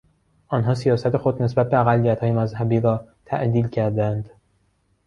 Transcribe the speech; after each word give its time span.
آنها 0.47 0.73
سیاست 0.75 1.17
خود 1.17 1.43
نسبت 1.43 1.69
به 1.69 1.77
اقلیتهای 1.79 2.31
مذهبی 2.31 2.79
را 2.79 3.05
تعدیل 3.25 3.67
کردهاند. 3.67 4.29